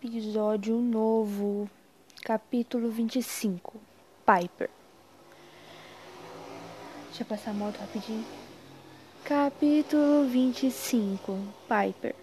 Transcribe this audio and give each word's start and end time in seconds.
Episódio 0.00 0.76
novo, 0.76 1.68
capítulo 2.22 2.88
25 2.88 3.80
Piper. 4.24 4.70
Deixa 7.06 7.24
eu 7.24 7.26
passar 7.26 7.50
a 7.50 7.54
moto 7.54 7.78
rapidinho. 7.78 8.24
Capítulo 9.24 10.28
25 10.28 11.36
Piper. 11.66 12.14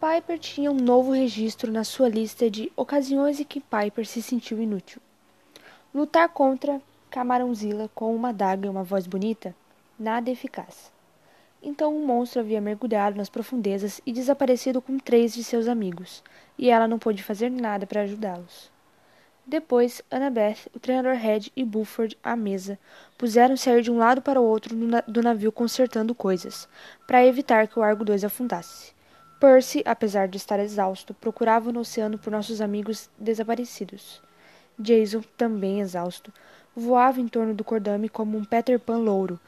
Piper 0.00 0.38
tinha 0.38 0.70
um 0.70 0.76
novo 0.76 1.10
registro 1.10 1.72
na 1.72 1.82
sua 1.82 2.08
lista 2.08 2.48
de 2.48 2.70
ocasiões 2.76 3.40
em 3.40 3.44
que 3.44 3.60
Piper 3.60 4.06
se 4.06 4.22
sentiu 4.22 4.62
inútil. 4.62 5.02
Lutar 5.92 6.28
contra 6.28 6.80
Camarãozila 7.10 7.90
com 7.92 8.14
uma 8.14 8.32
daga 8.32 8.68
e 8.68 8.70
uma 8.70 8.84
voz 8.84 9.08
bonita? 9.08 9.52
Nada 9.98 10.30
eficaz. 10.30 10.92
Então 11.62 11.96
um 11.96 12.04
monstro 12.04 12.40
havia 12.40 12.60
mergulhado 12.60 13.16
nas 13.16 13.28
profundezas 13.28 14.00
e 14.04 14.12
desaparecido 14.12 14.82
com 14.82 14.98
três 14.98 15.32
de 15.32 15.44
seus 15.44 15.68
amigos, 15.68 16.24
e 16.58 16.68
ela 16.68 16.88
não 16.88 16.98
pôde 16.98 17.22
fazer 17.22 17.50
nada 17.50 17.86
para 17.86 18.02
ajudá-los. 18.02 18.72
Depois, 19.46 20.02
Annabeth, 20.10 20.68
o 20.74 20.78
treinador 20.78 21.14
Red 21.14 21.50
e 21.56 21.64
Buford 21.64 22.16
à 22.22 22.36
mesa 22.36 22.78
puseram-se 23.16 23.68
a 23.70 23.78
ir 23.78 23.82
de 23.82 23.90
um 23.90 23.98
lado 23.98 24.22
para 24.22 24.40
o 24.40 24.44
outro 24.44 24.76
do 25.06 25.22
navio 25.22 25.52
consertando 25.52 26.14
coisas, 26.14 26.68
para 27.06 27.26
evitar 27.26 27.66
que 27.66 27.78
o 27.78 27.82
Argo 27.82 28.04
2 28.04 28.24
afundasse. 28.24 28.92
Percy, 29.40 29.82
apesar 29.84 30.28
de 30.28 30.36
estar 30.36 30.60
exausto, 30.60 31.12
procurava 31.14 31.72
no 31.72 31.80
oceano 31.80 32.18
por 32.18 32.30
nossos 32.30 32.60
amigos 32.60 33.10
desaparecidos. 33.18 34.22
Jason, 34.78 35.22
também 35.36 35.80
exausto, 35.80 36.32
voava 36.74 37.20
em 37.20 37.26
torno 37.26 37.52
do 37.52 37.64
cordame 37.64 38.08
como 38.08 38.38
um 38.38 38.44
Peter 38.44 38.78
Pan 38.78 38.98
louro, 38.98 39.40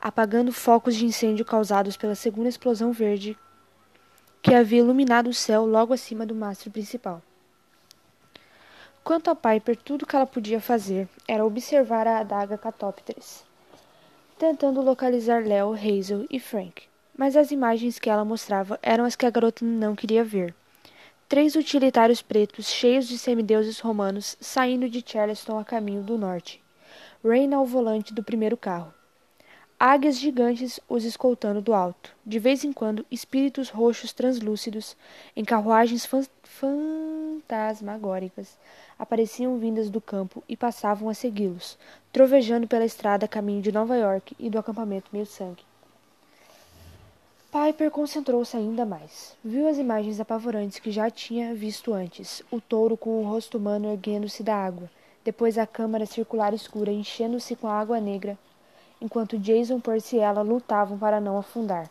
apagando 0.00 0.52
focos 0.52 0.94
de 0.94 1.04
incêndio 1.04 1.44
causados 1.44 1.96
pela 1.96 2.14
segunda 2.14 2.48
explosão 2.48 2.92
verde 2.92 3.36
que 4.40 4.54
havia 4.54 4.78
iluminado 4.78 5.28
o 5.28 5.34
céu 5.34 5.66
logo 5.66 5.92
acima 5.92 6.24
do 6.24 6.34
mastro 6.34 6.70
principal. 6.70 7.20
Quanto 9.02 9.30
a 9.30 9.34
Piper, 9.34 9.76
tudo 9.76 10.06
que 10.06 10.14
ela 10.14 10.26
podia 10.26 10.60
fazer 10.60 11.08
era 11.26 11.44
observar 11.44 12.06
a 12.06 12.18
adaga 12.18 12.56
Catópteris, 12.56 13.44
tentando 14.38 14.80
localizar 14.80 15.42
Leo, 15.42 15.72
Hazel 15.72 16.26
e 16.30 16.38
Frank. 16.38 16.84
Mas 17.16 17.36
as 17.36 17.50
imagens 17.50 17.98
que 17.98 18.08
ela 18.08 18.24
mostrava 18.24 18.78
eram 18.80 19.04
as 19.04 19.16
que 19.16 19.26
a 19.26 19.30
garota 19.30 19.64
não 19.64 19.96
queria 19.96 20.22
ver. 20.22 20.54
Três 21.28 21.56
utilitários 21.56 22.22
pretos, 22.22 22.68
cheios 22.68 23.08
de 23.08 23.18
semideuses 23.18 23.80
romanos, 23.80 24.36
saindo 24.40 24.88
de 24.88 25.02
Charleston 25.04 25.58
a 25.58 25.64
caminho 25.64 26.02
do 26.02 26.16
norte. 26.16 26.62
Rain 27.24 27.52
ao 27.52 27.66
volante 27.66 28.14
do 28.14 28.22
primeiro 28.22 28.56
carro 28.56 28.94
águias 29.80 30.18
gigantes 30.18 30.80
os 30.88 31.04
escoltando 31.04 31.60
do 31.60 31.72
alto. 31.72 32.12
De 32.26 32.40
vez 32.40 32.64
em 32.64 32.72
quando, 32.72 33.06
espíritos 33.08 33.68
roxos 33.68 34.12
translúcidos, 34.12 34.96
em 35.36 35.44
carruagens 35.44 36.04
fan 36.04 36.24
fantasmagóricas, 36.42 38.58
apareciam 38.98 39.56
vindas 39.58 39.88
do 39.88 40.00
campo 40.00 40.42
e 40.48 40.56
passavam 40.56 41.08
a 41.08 41.14
segui-los, 41.14 41.78
trovejando 42.12 42.66
pela 42.66 42.84
estrada 42.84 43.26
a 43.26 43.28
caminho 43.28 43.62
de 43.62 43.70
Nova 43.70 43.96
York 43.96 44.34
e 44.36 44.50
do 44.50 44.58
acampamento 44.58 45.10
Meio-Sangue. 45.12 45.62
Piper 47.52 47.92
concentrou-se 47.92 48.56
ainda 48.56 48.84
mais. 48.84 49.36
Viu 49.44 49.68
as 49.68 49.78
imagens 49.78 50.18
apavorantes 50.18 50.80
que 50.80 50.90
já 50.90 51.08
tinha 51.08 51.54
visto 51.54 51.94
antes: 51.94 52.42
o 52.50 52.60
touro 52.60 52.96
com 52.96 53.22
o 53.22 53.30
rosto 53.30 53.58
humano 53.58 53.92
erguendo-se 53.92 54.42
da 54.42 54.56
água, 54.56 54.90
depois 55.24 55.56
a 55.56 55.68
câmara 55.68 56.04
circular 56.04 56.52
escura 56.52 56.90
enchendo-se 56.90 57.54
com 57.54 57.68
a 57.68 57.78
água 57.78 58.00
negra 58.00 58.36
enquanto 59.00 59.38
Jason, 59.38 59.80
Percy 59.80 60.16
e 60.16 60.20
ela 60.20 60.42
lutavam 60.42 60.98
para 60.98 61.20
não 61.20 61.38
afundar. 61.38 61.88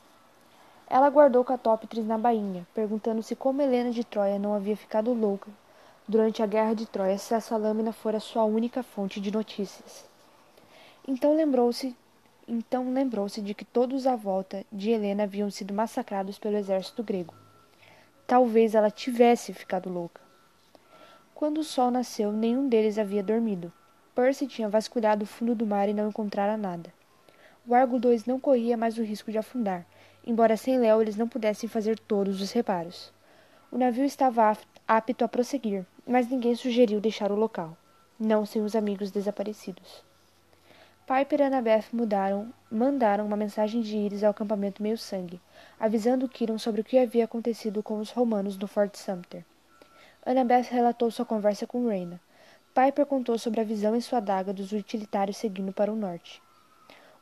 Ela 0.90 1.10
guardou 1.10 1.44
Catóptris 1.44 2.06
na 2.06 2.18
bainha, 2.18 2.66
perguntando-se 2.74 3.36
como 3.36 3.62
Helena 3.62 3.92
de 3.92 4.04
Troia 4.04 4.40
não 4.40 4.54
havia 4.54 4.78
ficado 4.78 5.14
louca 5.14 5.50
durante 6.08 6.42
a 6.42 6.46
guerra 6.46 6.74
de 6.74 6.86
Troia 6.86 7.18
se 7.18 7.34
essa 7.34 7.58
lâmina 7.58 7.92
fora 7.92 8.20
sua 8.20 8.46
única 8.46 8.82
fonte 8.82 9.20
de 9.20 9.32
notícias. 9.32 10.06
Então 11.08 11.36
lembrou-se 11.36 11.96
então 12.48 12.94
lembrou-se 12.94 13.42
de 13.42 13.54
que 13.54 13.66
todos 13.66 14.08
à 14.08 14.16
volta 14.16 14.66
de 14.72 14.90
Helena 14.92 15.24
haviam 15.24 15.52
sido 15.52 15.74
massacrados 15.74 16.40
pelo 16.40 16.56
exército 16.56 17.04
grego. 17.04 17.34
Talvez 18.26 18.74
ela 18.74 18.90
tivesse 18.90 19.52
ficado 19.54 19.90
louca. 19.90 20.22
Quando 21.36 21.58
o 21.58 21.64
sol 21.64 21.92
nasceu, 21.92 22.32
nenhum 22.32 22.70
deles 22.70 22.98
havia 22.98 23.22
dormido. 23.22 23.72
Percy 24.16 24.48
tinha 24.48 24.70
vasculhado 24.70 25.24
o 25.24 25.28
fundo 25.28 25.54
do 25.54 25.68
mar 25.68 25.90
e 25.90 25.94
não 25.94 26.08
encontrara 26.08 26.56
nada. 26.56 26.97
O 27.70 27.76
Argo 27.76 28.00
2 28.00 28.26
não 28.26 28.40
corria 28.40 28.78
mais 28.78 28.98
o 28.98 29.04
risco 29.04 29.30
de 29.30 29.38
afundar, 29.38 29.86
embora 30.26 30.56
sem 30.56 30.80
Léo 30.80 31.02
eles 31.02 31.18
não 31.18 31.28
pudessem 31.28 31.68
fazer 31.68 32.00
todos 32.00 32.42
os 32.42 32.54
reparos. 32.54 33.12
O 33.70 33.78
navio 33.78 34.06
estava 34.06 34.58
apto 34.88 35.26
a 35.26 35.28
prosseguir, 35.28 35.86
mas 36.08 36.30
ninguém 36.30 36.56
sugeriu 36.56 37.02
deixar 37.02 37.30
o 37.30 37.36
local, 37.36 37.76
não 38.18 38.46
sem 38.46 38.62
os 38.62 38.74
amigos 38.74 39.12
desaparecidos. 39.12 40.02
Piper 41.06 41.42
e 41.42 41.44
Annabeth 41.44 41.88
mudaram, 41.92 42.54
mandaram 42.72 43.26
uma 43.26 43.36
mensagem 43.36 43.82
de 43.82 43.98
íris 43.98 44.24
ao 44.24 44.32
acampamento 44.32 44.82
meio-sangue, 44.82 45.42
avisando 45.78 46.30
Kiron 46.30 46.58
sobre 46.58 46.80
o 46.80 46.86
que 46.86 46.98
havia 46.98 47.26
acontecido 47.26 47.84
com 47.84 48.00
os 48.00 48.12
romanos 48.12 48.58
no 48.58 48.68
Fort 48.70 48.96
Sumter. 48.96 49.44
Annabeth 50.26 50.70
relatou 50.72 51.12
sua 51.12 51.26
conversa 51.26 51.68
com 51.68 51.86
Reina. 51.86 52.22
Piper 52.74 53.06
contou 53.06 53.38
sobre 53.38 53.60
a 53.60 53.66
visão 53.66 53.94
em 53.94 54.00
sua 54.00 54.20
adaga 54.20 54.54
dos 54.54 54.72
utilitários 54.72 55.36
seguindo 55.36 55.74
para 55.74 55.92
o 55.92 55.96
norte. 55.98 56.42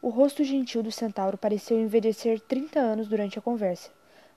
O 0.05 0.09
rosto 0.09 0.43
gentil 0.43 0.83
do 0.83 0.91
centauro 0.91 1.35
pareceu 1.35 1.79
envelhecer 1.79 2.39
trinta 2.39 2.79
anos 2.79 3.07
durante 3.07 3.39
a 3.39 3.41
conversa, 3.41 3.89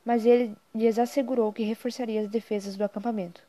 mas 0.03 0.25
ele 0.25 0.57
lhes 0.75 0.99
assegurou 0.99 1.53
que 1.53 1.63
reforçaria 1.63 2.23
as 2.23 2.29
defesas 2.31 2.75
do 2.75 2.85
acampamento. 2.85 3.43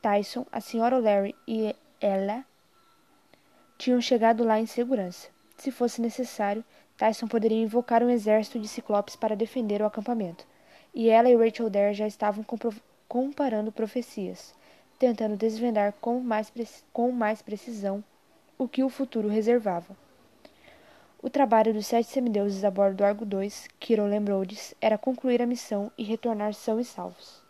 Tyson, 0.00 0.46
a 0.52 0.60
senhora 0.60 0.96
O'Leary 0.96 1.34
e 1.48 1.74
ela 2.00 2.44
tinham 3.76 4.00
chegado 4.00 4.44
lá 4.44 4.60
em 4.60 4.66
segurança. 4.66 5.28
Se 5.56 5.72
fosse 5.72 6.00
necessário, 6.00 6.64
Tyson 6.96 7.26
poderia 7.26 7.60
invocar 7.60 8.04
um 8.04 8.10
exército 8.10 8.60
de 8.60 8.68
ciclopes 8.68 9.16
para 9.16 9.34
defender 9.34 9.82
o 9.82 9.86
acampamento, 9.86 10.46
e 10.94 11.08
ela 11.08 11.28
e 11.28 11.34
Rachel 11.34 11.68
Dare 11.68 11.92
já 11.92 12.06
estavam 12.06 12.44
comparando 13.08 13.72
profecias, 13.72 14.54
tentando 14.96 15.36
desvendar 15.36 15.92
com 16.00 16.20
mais, 16.20 16.52
com 16.92 17.10
mais 17.10 17.42
precisão 17.42 18.04
o 18.56 18.68
que 18.68 18.84
o 18.84 18.88
futuro 18.88 19.26
reservava. 19.26 20.05
O 21.22 21.30
trabalho 21.30 21.72
dos 21.72 21.86
sete 21.86 22.08
semideuses 22.08 22.62
a 22.62 22.70
bordo 22.70 22.98
do 22.98 23.04
Argo 23.04 23.24
2, 23.24 23.68
Kiron 23.80 24.06
lembrou-lhes, 24.06 24.74
era 24.80 24.98
concluir 24.98 25.40
a 25.40 25.46
missão 25.46 25.90
e 25.96 26.04
retornar 26.04 26.52
são 26.52 26.78
e 26.78 26.84
salvos. 26.84 27.42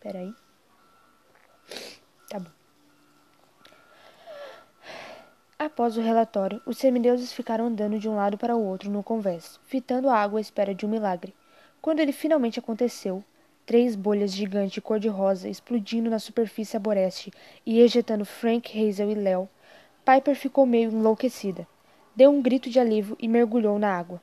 Peraí. 0.00 0.34
Tá 2.28 2.40
bom. 2.40 2.50
Após 5.58 5.96
o 5.96 6.00
relatório, 6.00 6.62
os 6.66 6.78
semideuses 6.78 7.32
ficaram 7.32 7.66
andando 7.66 7.98
de 7.98 8.08
um 8.08 8.16
lado 8.16 8.38
para 8.38 8.56
o 8.56 8.64
outro 8.64 8.90
no 8.90 9.02
convés, 9.02 9.60
fitando 9.64 10.08
a 10.08 10.16
água 10.16 10.40
à 10.40 10.42
espera 10.42 10.74
de 10.74 10.86
um 10.86 10.88
milagre. 10.88 11.34
Quando 11.80 12.00
ele 12.00 12.10
finalmente 12.10 12.58
aconteceu, 12.58 13.22
três 13.66 13.94
bolhas 13.94 14.32
gigantes 14.32 14.82
cor-de-rosa 14.82 15.48
explodindo 15.48 16.10
na 16.10 16.18
superfície 16.18 16.76
aboreste 16.76 17.30
e 17.64 17.80
ejetando 17.80 18.24
Frank, 18.24 18.76
Hazel 18.76 19.10
e 19.10 19.14
Léo, 19.14 19.48
Piper 20.04 20.34
ficou 20.34 20.66
meio 20.66 20.90
enlouquecida 20.90 21.68
deu 22.14 22.30
um 22.30 22.42
grito 22.42 22.68
de 22.68 22.78
alívio 22.78 23.16
e 23.18 23.26
mergulhou 23.26 23.78
na 23.78 23.96
água. 23.96 24.20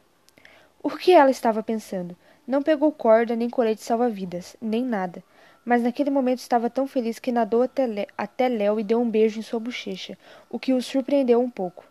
O 0.81 0.89
que 0.89 1.11
ela 1.11 1.29
estava 1.29 1.61
pensando? 1.61 2.16
Não 2.47 2.63
pegou 2.63 2.91
corda, 2.91 3.35
nem 3.35 3.50
colete 3.50 3.83
salva-vidas, 3.83 4.55
nem 4.61 4.83
nada. 4.83 5.23
Mas 5.66 5.83
naquele 5.83 6.09
momento 6.09 6.39
estava 6.39 6.69
tão 6.69 6.88
feliz 6.88 7.19
que 7.19 7.31
nadou 7.31 7.61
até 7.61 8.47
Léo 8.47 8.79
e 8.79 8.83
deu 8.83 9.01
um 9.01 9.09
beijo 9.09 9.39
em 9.39 9.44
sua 9.44 9.59
bochecha, 9.59 10.17
o 10.49 10.57
que 10.57 10.73
o 10.73 10.81
surpreendeu 10.81 11.41
um 11.41 11.49
pouco. 11.49 11.85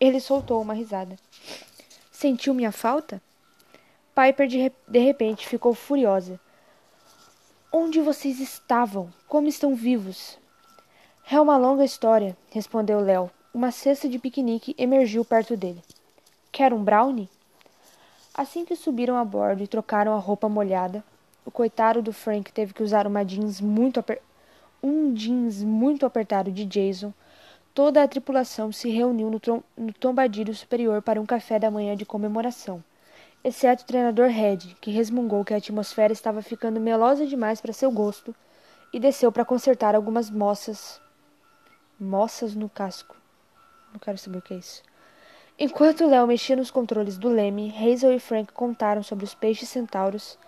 Ele 0.00 0.18
soltou 0.18 0.60
uma 0.62 0.74
risada. 0.74 1.16
Sentiu 2.10 2.54
minha 2.54 2.72
falta? 2.72 3.22
Piper 4.14 4.46
de, 4.48 4.72
de 4.88 4.98
repente 4.98 5.46
ficou 5.46 5.74
furiosa. 5.74 6.40
Onde 7.72 8.00
vocês 8.00 8.40
estavam? 8.40 9.12
Como 9.28 9.48
estão 9.48 9.74
vivos? 9.74 10.38
É 11.30 11.40
uma 11.40 11.56
longa 11.56 11.84
história, 11.84 12.36
respondeu 12.50 12.98
Léo, 12.98 13.30
uma 13.52 13.72
cesta 13.72 14.08
de 14.08 14.18
piquenique 14.18 14.74
emergiu 14.78 15.24
perto 15.24 15.56
dele. 15.56 15.82
Quer 16.52 16.72
um 16.72 16.84
brownie? 16.84 17.28
Assim 18.32 18.64
que 18.64 18.76
subiram 18.76 19.16
a 19.16 19.24
bordo 19.24 19.62
e 19.62 19.66
trocaram 19.66 20.14
a 20.14 20.18
roupa 20.18 20.48
molhada, 20.48 21.02
o 21.44 21.50
coitado 21.50 22.00
do 22.00 22.12
Frank 22.12 22.52
teve 22.52 22.72
que 22.72 22.82
usar 22.82 23.08
uma 23.08 23.24
jeans 23.24 23.60
muito 23.60 23.98
aper... 23.98 24.22
um 24.80 25.12
jeans 25.12 25.64
muito 25.64 26.06
apertado 26.06 26.52
de 26.52 26.64
Jason. 26.64 27.12
Toda 27.74 28.02
a 28.02 28.08
tripulação 28.08 28.70
se 28.70 28.88
reuniu 28.88 29.28
no, 29.28 29.40
trom... 29.40 29.62
no 29.76 29.92
tombadilho 29.92 30.54
superior 30.54 31.02
para 31.02 31.20
um 31.20 31.26
café 31.26 31.58
da 31.58 31.72
manhã 31.72 31.96
de 31.96 32.06
comemoração, 32.06 32.82
exceto 33.42 33.82
o 33.82 33.86
treinador 33.86 34.28
Red, 34.28 34.58
que 34.80 34.92
resmungou 34.92 35.44
que 35.44 35.54
a 35.54 35.56
atmosfera 35.56 36.12
estava 36.12 36.40
ficando 36.40 36.78
melosa 36.78 37.26
demais 37.26 37.60
para 37.60 37.72
seu 37.72 37.90
gosto 37.90 38.34
e 38.92 39.00
desceu 39.00 39.32
para 39.32 39.44
consertar 39.44 39.96
algumas 39.96 40.30
moças 40.30 41.00
moças 41.98 42.54
no 42.54 42.68
casco. 42.68 43.19
Não 43.92 43.98
quero 43.98 44.18
saber 44.18 44.38
o 44.38 44.42
que 44.42 44.54
é 44.54 44.58
isso. 44.58 44.82
Enquanto 45.58 46.06
Léo 46.06 46.26
mexia 46.26 46.56
nos 46.56 46.70
controles 46.70 47.18
do 47.18 47.28
Leme, 47.28 47.74
Hazel 47.76 48.12
e 48.12 48.18
Frank 48.18 48.52
contaram 48.52 49.02
sobre 49.02 49.24
os 49.24 49.34
peixes 49.34 49.68
centauros 49.68 50.38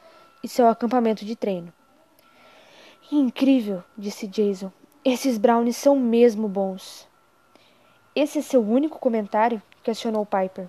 e 0.42 0.48
seu 0.48 0.66
acampamento 0.68 1.24
de 1.24 1.36
treino. 1.36 1.72
Incrível, 3.10 3.84
disse 3.96 4.26
Jason. 4.26 4.72
Esses 5.04 5.36
brownies 5.36 5.76
são 5.76 5.98
mesmo 5.98 6.48
bons. 6.48 7.08
Esse 8.14 8.38
é 8.38 8.42
seu 8.42 8.62
único 8.62 8.98
comentário? 8.98 9.60
questionou 9.82 10.24
Piper. 10.24 10.68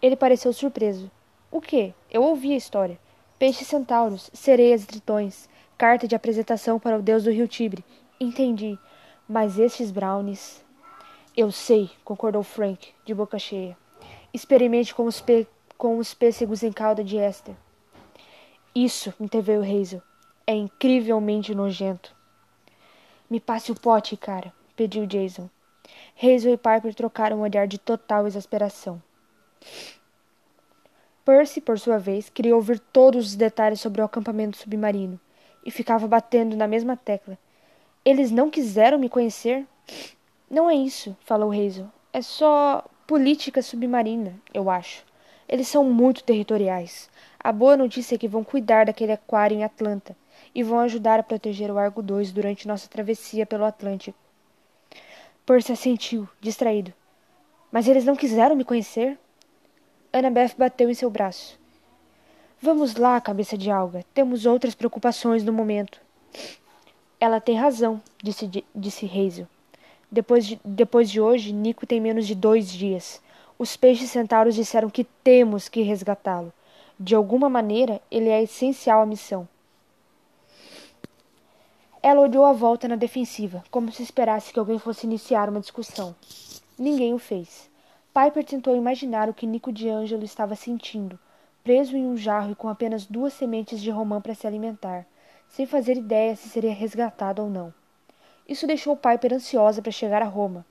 Ele 0.00 0.14
pareceu 0.14 0.52
surpreso. 0.52 1.10
O 1.50 1.60
quê? 1.60 1.94
Eu 2.10 2.22
ouvi 2.22 2.52
a 2.52 2.56
história. 2.56 2.98
Peixes 3.38 3.66
centauros, 3.66 4.30
sereias 4.32 4.84
e 4.84 4.86
tritões, 4.86 5.48
carta 5.76 6.06
de 6.06 6.14
apresentação 6.14 6.78
para 6.78 6.98
o 6.98 7.02
deus 7.02 7.24
do 7.24 7.30
rio 7.30 7.48
Tibre. 7.48 7.84
Entendi. 8.20 8.78
Mas 9.28 9.58
estes 9.58 9.90
brownies. 9.90 10.64
Eu 11.36 11.52
sei, 11.52 11.90
concordou 12.02 12.42
Frank, 12.42 12.94
de 13.04 13.12
boca 13.12 13.38
cheia. 13.38 13.76
Experimente 14.32 14.94
com 14.94 15.04
os, 15.04 15.20
pe... 15.20 15.46
com 15.76 15.98
os 15.98 16.14
pêssegos 16.14 16.62
em 16.62 16.72
calda 16.72 17.04
de 17.04 17.18
Esther. 17.18 17.54
Isso, 18.74 19.12
interveio 19.20 19.60
Hazel. 19.60 20.02
É 20.46 20.54
incrivelmente 20.54 21.54
nojento. 21.54 22.16
Me 23.28 23.38
passe 23.38 23.70
o 23.70 23.78
pote, 23.78 24.16
cara, 24.16 24.50
pediu 24.74 25.04
Jason. 25.04 25.50
Hazel 26.16 26.54
e 26.54 26.56
Piper 26.56 26.94
trocaram 26.94 27.38
um 27.38 27.42
olhar 27.42 27.66
de 27.66 27.76
total 27.76 28.26
exasperação. 28.26 29.02
Percy, 31.22 31.60
por 31.60 31.78
sua 31.78 31.98
vez, 31.98 32.30
queria 32.30 32.56
ouvir 32.56 32.78
todos 32.78 33.26
os 33.26 33.34
detalhes 33.34 33.80
sobre 33.80 34.00
o 34.00 34.04
acampamento 34.06 34.56
submarino 34.56 35.20
e 35.64 35.70
ficava 35.70 36.08
batendo 36.08 36.56
na 36.56 36.66
mesma 36.66 36.96
tecla. 36.96 37.36
Eles 38.04 38.30
não 38.30 38.48
quiseram 38.48 38.98
me 38.98 39.10
conhecer? 39.10 39.66
Não 40.48 40.70
é 40.70 40.74
isso, 40.74 41.16
falou 41.24 41.50
Hazel. 41.50 41.88
É 42.12 42.22
só 42.22 42.84
política 43.06 43.60
submarina, 43.62 44.34
eu 44.54 44.70
acho. 44.70 45.04
Eles 45.48 45.66
são 45.66 45.84
muito 45.84 46.22
territoriais. 46.22 47.10
A 47.38 47.50
boa 47.50 47.76
notícia 47.76 48.14
é 48.14 48.18
que 48.18 48.28
vão 48.28 48.44
cuidar 48.44 48.86
daquele 48.86 49.12
aquário 49.12 49.56
em 49.56 49.64
Atlanta 49.64 50.16
e 50.54 50.62
vão 50.62 50.78
ajudar 50.80 51.18
a 51.18 51.22
proteger 51.22 51.70
o 51.70 51.78
Argo 51.78 52.00
2 52.00 52.32
durante 52.32 52.68
nossa 52.68 52.88
travessia 52.88 53.44
pelo 53.44 53.64
Atlântico. 53.64 54.18
Percy 55.44 55.72
assentiu, 55.72 56.28
distraído. 56.40 56.92
Mas 57.70 57.88
eles 57.88 58.04
não 58.04 58.16
quiseram 58.16 58.56
me 58.56 58.64
conhecer? 58.64 59.18
Annabeth 60.12 60.54
bateu 60.56 60.88
em 60.88 60.94
seu 60.94 61.10
braço. 61.10 61.58
Vamos 62.62 62.94
lá, 62.94 63.20
cabeça 63.20 63.58
de 63.58 63.70
alga. 63.70 64.04
Temos 64.14 64.46
outras 64.46 64.74
preocupações 64.74 65.44
no 65.44 65.52
momento. 65.52 66.00
Ela 67.20 67.40
tem 67.40 67.56
razão, 67.56 68.00
disse, 68.22 68.64
disse 68.74 69.06
Hazel. 69.06 69.46
Depois 70.10 70.46
de, 70.46 70.60
depois 70.64 71.10
de 71.10 71.20
hoje, 71.20 71.52
Nico 71.52 71.86
tem 71.86 72.00
menos 72.00 72.26
de 72.26 72.34
dois 72.34 72.70
dias. 72.70 73.20
Os 73.58 73.76
peixes 73.76 74.10
centauros 74.10 74.54
disseram 74.54 74.88
que 74.88 75.04
temos 75.04 75.68
que 75.68 75.82
resgatá-lo. 75.82 76.52
De 76.98 77.14
alguma 77.14 77.48
maneira, 77.48 78.00
ele 78.10 78.28
é 78.28 78.42
essencial 78.42 79.02
à 79.02 79.06
missão. 79.06 79.48
Ela 82.02 82.20
olhou 82.20 82.44
à 82.44 82.52
volta 82.52 82.86
na 82.86 82.96
defensiva, 82.96 83.64
como 83.70 83.90
se 83.90 84.02
esperasse 84.02 84.52
que 84.52 84.58
alguém 84.58 84.78
fosse 84.78 85.06
iniciar 85.06 85.48
uma 85.48 85.60
discussão. 85.60 86.14
Ninguém 86.78 87.12
o 87.12 87.18
fez. 87.18 87.68
Piper 88.14 88.44
tentou 88.44 88.76
imaginar 88.76 89.28
o 89.28 89.34
que 89.34 89.46
Nico 89.46 89.72
de 89.72 89.88
Angelo 89.88 90.24
estava 90.24 90.54
sentindo, 90.54 91.18
preso 91.64 91.96
em 91.96 92.06
um 92.06 92.16
jarro 92.16 92.52
e 92.52 92.54
com 92.54 92.68
apenas 92.68 93.04
duas 93.04 93.32
sementes 93.32 93.80
de 93.80 93.90
romã 93.90 94.20
para 94.20 94.34
se 94.34 94.46
alimentar, 94.46 95.04
sem 95.48 95.66
fazer 95.66 95.96
ideia 95.96 96.36
se 96.36 96.48
seria 96.48 96.72
resgatado 96.72 97.42
ou 97.42 97.50
não. 97.50 97.74
Isso 98.48 98.66
deixou 98.66 98.96
Piper 98.96 99.34
ansiosa 99.34 99.82
para 99.82 99.90
chegar 99.90 100.22
a 100.22 100.26
Roma, 100.26 100.64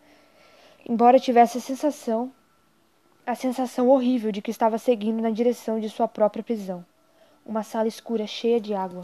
embora 0.88 1.20
tivesse 1.20 1.58
a 1.58 1.62
sensação 1.62 2.32
a 3.26 3.34
sensação 3.34 3.90
horrível 3.90 4.32
de 4.32 4.42
que 4.42 4.52
estava 4.52 4.78
seguindo 4.78 5.20
na 5.20 5.32
direção 5.32 5.80
de 5.80 5.90
sua 5.90 6.08
própria 6.08 6.44
prisão. 6.44 6.86
Uma 7.44 7.64
sala 7.64 7.88
escura 7.88 8.28
cheia 8.28 8.62
de 8.62 8.74
água. 8.74 9.04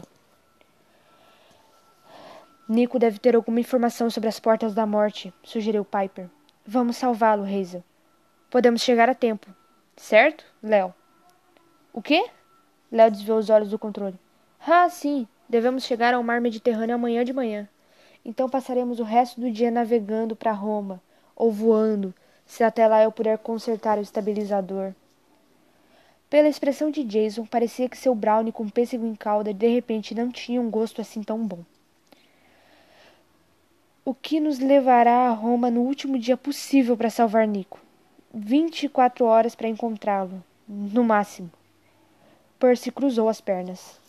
Nico 2.68 2.98
deve 2.98 3.18
ter 3.18 3.34
alguma 3.34 3.58
informação 3.58 4.08
sobre 4.08 4.28
as 4.28 4.38
portas 4.38 4.74
da 4.74 4.86
morte, 4.86 5.34
sugeriu 5.42 5.84
Piper. 5.84 6.28
Vamos 6.64 6.96
salvá-lo, 6.96 7.42
Hazel. 7.42 7.82
Podemos 8.48 8.80
chegar 8.82 9.10
a 9.10 9.14
tempo. 9.14 9.48
Certo, 9.96 10.44
Léo? 10.62 10.94
O 11.92 12.00
quê? 12.00 12.24
Léo 12.90 13.10
desviou 13.10 13.38
os 13.38 13.50
olhos 13.50 13.70
do 13.70 13.78
controle. 13.78 14.18
Ah, 14.64 14.88
sim. 14.88 15.26
Devemos 15.48 15.84
chegar 15.84 16.14
ao 16.14 16.22
mar 16.22 16.40
Mediterrâneo 16.40 16.94
amanhã 16.94 17.24
de 17.24 17.32
manhã. 17.32 17.68
Então 18.24 18.48
passaremos 18.48 19.00
o 19.00 19.04
resto 19.04 19.40
do 19.40 19.50
dia 19.50 19.70
navegando 19.70 20.36
para 20.36 20.52
Roma, 20.52 21.00
ou 21.34 21.50
voando, 21.50 22.14
se 22.46 22.62
até 22.62 22.86
lá 22.86 23.02
eu 23.02 23.10
puder 23.10 23.38
consertar 23.38 23.98
o 23.98 24.02
estabilizador. 24.02 24.92
Pela 26.30 26.48
expressão 26.48 26.90
de 26.90 27.04
Jason, 27.04 27.44
parecia 27.44 27.88
que 27.88 27.98
seu 27.98 28.14
brownie 28.14 28.52
com 28.52 28.68
pêssego 28.68 29.04
em 29.04 29.14
calda 29.14 29.52
de 29.52 29.68
repente 29.68 30.14
não 30.14 30.30
tinha 30.30 30.60
um 30.60 30.70
gosto 30.70 31.00
assim 31.00 31.22
tão 31.22 31.46
bom. 31.46 31.58
O 34.04 34.14
que 34.14 34.40
nos 34.40 34.58
levará 34.58 35.28
a 35.28 35.30
Roma 35.30 35.70
no 35.70 35.82
último 35.82 36.18
dia 36.18 36.36
possível 36.36 36.96
para 36.96 37.10
salvar 37.10 37.46
Nico? 37.46 37.80
vinte 38.34 38.84
e 38.84 38.88
quatro 38.88 39.26
horas 39.26 39.54
para 39.54 39.68
encontrá-lo, 39.68 40.42
no 40.66 41.04
máximo. 41.04 41.50
Percy 42.58 42.90
cruzou 42.90 43.28
as 43.28 43.42
pernas. 43.42 44.00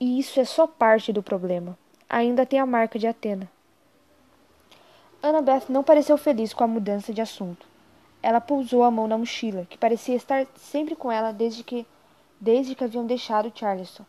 E 0.00 0.18
isso 0.18 0.40
é 0.40 0.44
só 0.44 0.66
parte 0.66 1.12
do 1.12 1.22
problema. 1.22 1.78
Ainda 2.12 2.44
tem 2.44 2.60
a 2.60 2.66
marca 2.66 2.98
de 2.98 3.06
Atena. 3.06 3.50
Annabeth 5.22 5.70
não 5.70 5.82
pareceu 5.82 6.18
feliz 6.18 6.52
com 6.52 6.62
a 6.62 6.66
mudança 6.66 7.10
de 7.10 7.22
assunto. 7.22 7.66
Ela 8.22 8.38
pousou 8.38 8.82
a 8.82 8.90
mão 8.90 9.08
na 9.08 9.16
mochila, 9.16 9.64
que 9.64 9.78
parecia 9.78 10.14
estar 10.14 10.46
sempre 10.54 10.94
com 10.94 11.10
ela 11.10 11.32
desde 11.32 11.64
que, 11.64 11.86
desde 12.38 12.74
que 12.74 12.84
haviam 12.84 13.06
deixado 13.06 13.50
Charleston. 13.54 14.04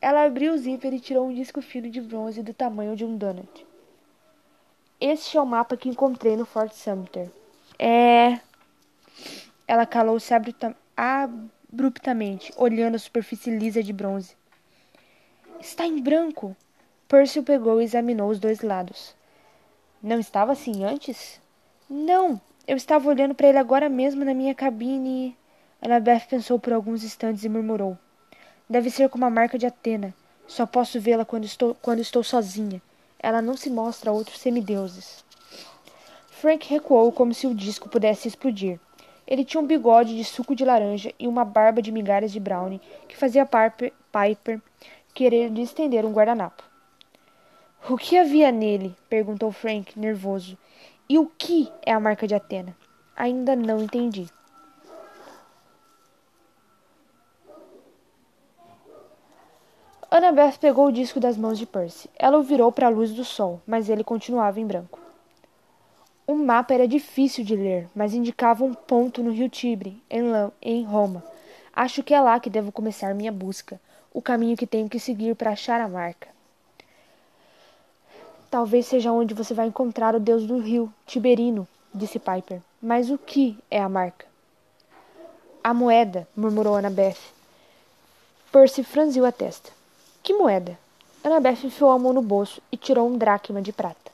Ela 0.00 0.24
abriu 0.24 0.54
o 0.54 0.56
zíper 0.56 0.94
e 0.94 1.00
tirou 1.00 1.28
um 1.28 1.34
disco 1.34 1.60
fino 1.60 1.90
de 1.90 2.00
bronze 2.00 2.42
do 2.42 2.54
tamanho 2.54 2.96
de 2.96 3.04
um 3.04 3.14
donut. 3.14 3.66
Este 4.98 5.36
é 5.36 5.40
o 5.40 5.44
mapa 5.44 5.76
que 5.76 5.90
encontrei 5.90 6.34
no 6.34 6.46
Fort 6.46 6.72
Sumter. 6.72 7.30
É. 7.78 8.40
Ela 9.68 9.84
calou-se 9.84 10.32
abruptamente, 10.96 12.54
olhando 12.56 12.94
a 12.94 12.98
superfície 12.98 13.50
lisa 13.50 13.82
de 13.82 13.92
bronze. 13.92 14.34
Está 15.60 15.86
em 15.86 16.00
branco. 16.00 16.56
Percy 17.10 17.40
o 17.40 17.42
pegou 17.42 17.80
e 17.80 17.84
examinou 17.84 18.30
os 18.30 18.38
dois 18.38 18.60
lados. 18.60 19.16
Não 20.00 20.20
estava 20.20 20.52
assim 20.52 20.84
antes? 20.84 21.40
Não. 21.88 22.40
Eu 22.68 22.76
estava 22.76 23.08
olhando 23.08 23.34
para 23.34 23.48
ele 23.48 23.58
agora 23.58 23.88
mesmo 23.88 24.24
na 24.24 24.32
minha 24.32 24.54
cabine. 24.54 25.36
Annabeth 25.82 26.28
pensou 26.30 26.56
por 26.56 26.72
alguns 26.72 27.02
instantes 27.02 27.42
e 27.42 27.48
murmurou. 27.48 27.98
Deve 28.68 28.90
ser 28.90 29.08
como 29.08 29.24
a 29.24 29.30
marca 29.30 29.58
de 29.58 29.66
Atena. 29.66 30.14
Só 30.46 30.64
posso 30.66 31.00
vê-la 31.00 31.24
quando 31.24 31.42
estou, 31.46 31.74
quando 31.82 31.98
estou 31.98 32.22
sozinha. 32.22 32.80
Ela 33.18 33.42
não 33.42 33.56
se 33.56 33.70
mostra 33.70 34.10
a 34.12 34.14
outros 34.14 34.38
semideuses. 34.38 35.24
Frank 36.28 36.68
recuou 36.68 37.10
como 37.10 37.34
se 37.34 37.48
o 37.48 37.54
disco 37.56 37.88
pudesse 37.88 38.28
explodir. 38.28 38.78
Ele 39.26 39.44
tinha 39.44 39.60
um 39.60 39.66
bigode 39.66 40.16
de 40.16 40.22
suco 40.22 40.54
de 40.54 40.64
laranja 40.64 41.12
e 41.18 41.26
uma 41.26 41.44
barba 41.44 41.82
de 41.82 41.90
migalhas 41.90 42.30
de 42.30 42.38
brownie 42.38 42.80
que 43.08 43.16
fazia 43.16 43.44
Piper 43.44 44.60
querer 45.12 45.48
lhe 45.48 45.62
estender 45.62 46.06
um 46.06 46.12
guardanapo. 46.12 46.69
O 47.88 47.96
que 47.96 48.16
havia 48.16 48.52
nele? 48.52 48.94
perguntou 49.08 49.50
Frank, 49.50 49.98
nervoso. 49.98 50.56
E 51.08 51.18
o 51.18 51.26
que 51.26 51.72
é 51.84 51.92
a 51.92 51.98
marca 51.98 52.26
de 52.26 52.34
Atena? 52.34 52.76
Ainda 53.16 53.56
não 53.56 53.80
entendi. 53.80 54.28
Annabeth 60.10 60.58
pegou 60.60 60.88
o 60.88 60.92
disco 60.92 61.18
das 61.18 61.36
mãos 61.36 61.58
de 61.58 61.66
Percy. 61.66 62.10
Ela 62.18 62.38
o 62.38 62.42
virou 62.42 62.70
para 62.70 62.86
a 62.86 62.90
luz 62.90 63.12
do 63.12 63.24
sol, 63.24 63.60
mas 63.66 63.88
ele 63.88 64.04
continuava 64.04 64.60
em 64.60 64.66
branco. 64.66 64.98
O 66.26 66.34
mapa 66.34 66.74
era 66.74 66.86
difícil 66.86 67.44
de 67.44 67.56
ler, 67.56 67.88
mas 67.94 68.14
indicava 68.14 68.64
um 68.64 68.74
ponto 68.74 69.22
no 69.22 69.32
rio 69.32 69.48
Tibre, 69.48 70.02
em 70.62 70.84
Roma. 70.84 71.24
Acho 71.72 72.02
que 72.02 72.12
é 72.12 72.20
lá 72.20 72.38
que 72.38 72.50
devo 72.50 72.70
começar 72.70 73.14
minha 73.14 73.32
busca, 73.32 73.80
o 74.12 74.20
caminho 74.20 74.56
que 74.56 74.66
tenho 74.66 74.88
que 74.88 75.00
seguir 75.00 75.34
para 75.34 75.50
achar 75.50 75.80
a 75.80 75.88
marca. 75.88 76.39
Talvez 78.50 78.86
seja 78.86 79.12
onde 79.12 79.32
você 79.32 79.54
vai 79.54 79.68
encontrar 79.68 80.14
o 80.16 80.20
deus 80.20 80.44
do 80.44 80.58
rio, 80.58 80.92
Tiberino, 81.06 81.68
disse 81.94 82.18
Piper. 82.18 82.60
Mas 82.82 83.08
o 83.08 83.16
que 83.16 83.56
é 83.70 83.80
a 83.80 83.88
marca? 83.88 84.26
A 85.62 85.72
moeda, 85.72 86.26
murmurou 86.34 86.74
Annabeth. 86.74 87.18
Percy 88.50 88.82
franziu 88.82 89.24
a 89.24 89.30
testa. 89.30 89.70
Que 90.20 90.34
moeda? 90.34 90.76
Annabeth 91.22 91.64
enfiou 91.64 91.90
a 91.90 91.98
mão 91.98 92.12
no 92.12 92.22
bolso 92.22 92.60
e 92.72 92.76
tirou 92.76 93.08
um 93.08 93.16
dracma 93.16 93.62
de 93.62 93.72
prata. 93.72 94.10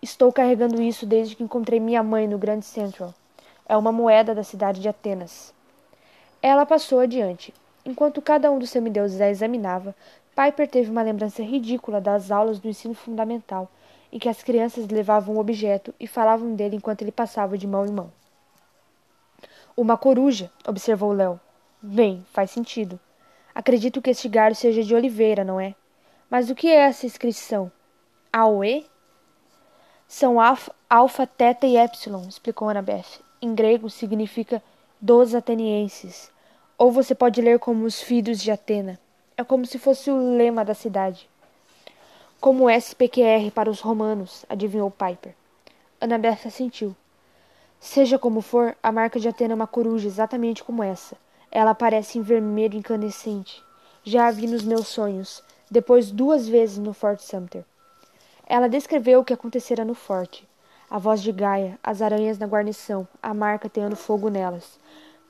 Estou 0.00 0.32
carregando 0.32 0.80
isso 0.80 1.04
desde 1.04 1.36
que 1.36 1.42
encontrei 1.42 1.78
minha 1.78 2.02
mãe 2.02 2.26
no 2.26 2.38
Grand 2.38 2.62
Central. 2.62 3.12
É 3.68 3.76
uma 3.76 3.92
moeda 3.92 4.34
da 4.34 4.42
cidade 4.42 4.80
de 4.80 4.88
Atenas. 4.88 5.52
Ela 6.40 6.64
passou 6.64 7.00
adiante. 7.00 7.52
Enquanto 7.84 8.22
cada 8.22 8.50
um 8.50 8.58
dos 8.58 8.70
semideuses 8.70 9.20
a 9.20 9.28
examinava, 9.28 9.94
Piper 10.40 10.66
teve 10.66 10.90
uma 10.90 11.02
lembrança 11.02 11.42
ridícula 11.42 12.00
das 12.00 12.30
aulas 12.30 12.58
do 12.58 12.66
ensino 12.66 12.94
fundamental, 12.94 13.70
em 14.10 14.18
que 14.18 14.26
as 14.26 14.42
crianças 14.42 14.88
levavam 14.88 15.34
um 15.34 15.38
objeto 15.38 15.94
e 16.00 16.06
falavam 16.06 16.54
dele 16.54 16.76
enquanto 16.76 17.02
ele 17.02 17.12
passava 17.12 17.58
de 17.58 17.66
mão 17.66 17.84
em 17.84 17.92
mão. 17.92 18.10
Uma 19.76 19.98
coruja, 19.98 20.50
observou 20.66 21.12
Léo. 21.12 21.38
Bem, 21.82 22.24
faz 22.32 22.52
sentido. 22.52 22.98
Acredito 23.54 24.00
que 24.00 24.08
este 24.08 24.30
galho 24.30 24.54
seja 24.54 24.82
de 24.82 24.94
oliveira, 24.94 25.44
não 25.44 25.60
é? 25.60 25.74
Mas 26.30 26.48
o 26.48 26.54
que 26.54 26.68
é 26.68 26.86
essa 26.86 27.04
inscrição? 27.04 27.70
Aue? 28.32 28.86
São 30.08 30.40
alfa, 30.40 30.74
alfa, 30.88 31.26
teta 31.26 31.66
e 31.66 31.76
epsilon, 31.76 32.22
explicou 32.26 32.70
Annabeth. 32.70 33.20
Em 33.42 33.54
grego 33.54 33.90
significa 33.90 34.62
dos 34.98 35.34
atenienses. 35.34 36.32
Ou 36.78 36.90
você 36.90 37.14
pode 37.14 37.42
ler 37.42 37.58
como 37.58 37.84
os 37.84 38.00
filhos 38.00 38.40
de 38.40 38.50
Atena. 38.50 38.98
É 39.40 39.42
como 39.42 39.64
se 39.64 39.78
fosse 39.78 40.10
o 40.10 40.36
lema 40.36 40.62
da 40.66 40.74
cidade. 40.74 41.26
Como 42.38 42.68
SPQR 42.68 43.50
para 43.54 43.70
os 43.70 43.80
romanos, 43.80 44.44
adivinhou 44.50 44.90
Piper. 44.90 45.34
Annabeth 45.98 46.46
assentiu. 46.46 46.94
Seja 47.80 48.18
como 48.18 48.42
for, 48.42 48.76
a 48.82 48.92
marca 48.92 49.18
de 49.18 49.26
Atena 49.26 49.54
é 49.54 49.56
uma 49.56 49.66
coruja 49.66 50.06
exatamente 50.06 50.62
como 50.62 50.82
essa. 50.82 51.16
Ela 51.50 51.70
aparece 51.70 52.18
em 52.18 52.20
vermelho 52.20 52.76
incandescente. 52.76 53.64
Já 54.04 54.26
a 54.26 54.30
vi 54.30 54.46
nos 54.46 54.62
meus 54.62 54.88
sonhos, 54.88 55.42
depois 55.70 56.10
duas 56.10 56.46
vezes 56.46 56.76
no 56.76 56.92
Fort 56.92 57.20
Sumter. 57.20 57.64
Ela 58.46 58.68
descreveu 58.68 59.20
o 59.20 59.24
que 59.24 59.32
acontecera 59.32 59.86
no 59.86 59.94
forte. 59.94 60.46
A 60.90 60.98
voz 60.98 61.22
de 61.22 61.32
Gaia, 61.32 61.78
as 61.82 62.02
aranhas 62.02 62.38
na 62.38 62.46
guarnição, 62.46 63.08
a 63.22 63.32
marca 63.32 63.70
teando 63.70 63.96
fogo 63.96 64.28
nelas. 64.28 64.78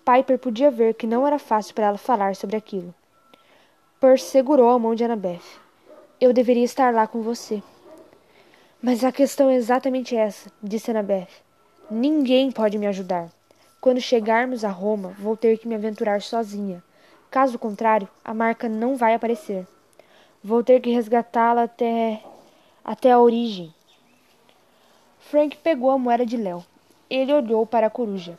Piper 0.04 0.36
podia 0.36 0.68
ver 0.68 0.94
que 0.94 1.06
não 1.06 1.24
era 1.24 1.38
fácil 1.38 1.76
para 1.76 1.86
ela 1.86 1.96
falar 1.96 2.34
sobre 2.34 2.56
aquilo. 2.56 2.92
Percy 4.00 4.30
segurou 4.30 4.70
a 4.70 4.78
mão 4.78 4.94
de 4.94 5.04
Annabeth. 5.04 5.42
Eu 6.18 6.32
deveria 6.32 6.64
estar 6.64 6.90
lá 6.94 7.06
com 7.06 7.20
você. 7.20 7.62
Mas 8.80 9.04
a 9.04 9.12
questão 9.12 9.50
é 9.50 9.56
exatamente 9.56 10.16
essa, 10.16 10.50
disse 10.62 10.90
Annabeth. 10.90 11.28
Ninguém 11.90 12.50
pode 12.50 12.78
me 12.78 12.86
ajudar. 12.86 13.28
Quando 13.78 14.00
chegarmos 14.00 14.64
a 14.64 14.70
Roma, 14.70 15.14
vou 15.18 15.36
ter 15.36 15.58
que 15.58 15.68
me 15.68 15.74
aventurar 15.74 16.22
sozinha. 16.22 16.82
Caso 17.30 17.58
contrário, 17.58 18.08
a 18.24 18.32
marca 18.32 18.70
não 18.70 18.96
vai 18.96 19.12
aparecer. 19.12 19.66
Vou 20.42 20.64
ter 20.64 20.80
que 20.80 20.90
resgatá-la 20.90 21.64
até 21.64 22.22
até 22.82 23.12
a 23.12 23.20
origem. 23.20 23.74
Frank 25.18 25.58
pegou 25.58 25.90
a 25.90 25.98
moeda 25.98 26.24
de 26.24 26.38
Léo. 26.38 26.64
Ele 27.10 27.34
olhou 27.34 27.66
para 27.66 27.88
a 27.88 27.90
coruja. 27.90 28.38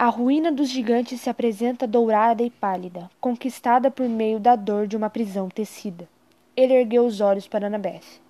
A 0.00 0.06
ruína 0.06 0.52
dos 0.52 0.68
gigantes 0.68 1.20
se 1.20 1.28
apresenta 1.28 1.84
dourada 1.84 2.44
e 2.44 2.50
pálida, 2.50 3.10
conquistada 3.20 3.90
por 3.90 4.08
meio 4.08 4.38
da 4.38 4.54
dor 4.54 4.86
de 4.86 4.96
uma 4.96 5.10
prisão 5.10 5.48
tecida. 5.48 6.08
Ele 6.56 6.72
ergueu 6.72 7.04
os 7.04 7.20
olhos 7.20 7.48
para 7.48 7.66
Annabeth. 7.66 8.20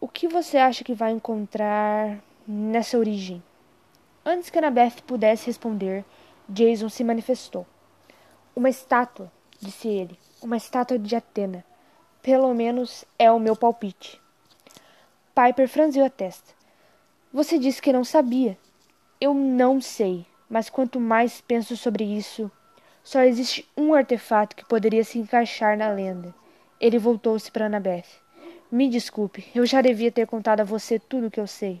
O 0.00 0.08
que 0.08 0.26
você 0.26 0.56
acha 0.56 0.82
que 0.82 0.94
vai 0.94 1.12
encontrar 1.12 2.18
nessa 2.48 2.96
origem? 2.96 3.42
Antes 4.24 4.48
que 4.48 4.56
Annabeth 4.56 5.02
pudesse 5.06 5.48
responder, 5.48 6.02
Jason 6.48 6.88
se 6.88 7.04
manifestou. 7.04 7.66
Uma 8.56 8.70
estátua, 8.70 9.30
disse 9.60 9.86
ele. 9.86 10.18
Uma 10.40 10.56
estátua 10.56 10.98
de 10.98 11.14
Atena. 11.14 11.62
Pelo 12.22 12.54
menos 12.54 13.04
é 13.18 13.30
o 13.30 13.38
meu 13.38 13.54
palpite. 13.54 14.18
Piper 15.34 15.68
franziu 15.68 16.06
a 16.06 16.08
testa. 16.08 16.54
Você 17.30 17.58
disse 17.58 17.82
que 17.82 17.92
não 17.92 18.02
sabia. 18.02 18.56
Eu 19.20 19.34
não 19.34 19.78
sei, 19.78 20.24
mas 20.50 20.68
quanto 20.68 20.98
mais 20.98 21.40
penso 21.40 21.76
sobre 21.76 22.04
isso, 22.04 22.50
só 23.04 23.22
existe 23.22 23.66
um 23.76 23.94
artefato 23.94 24.56
que 24.56 24.66
poderia 24.66 25.04
se 25.04 25.18
encaixar 25.18 25.78
na 25.78 25.90
lenda. 25.90 26.34
Ele 26.80 26.98
voltou-se 26.98 27.50
para 27.50 27.66
Annabeth. 27.66 28.04
Me 28.70 28.88
desculpe, 28.88 29.46
eu 29.54 29.64
já 29.64 29.80
devia 29.80 30.10
ter 30.10 30.26
contado 30.26 30.60
a 30.60 30.64
você 30.64 30.98
tudo 30.98 31.28
o 31.28 31.30
que 31.30 31.40
eu 31.40 31.46
sei. 31.46 31.80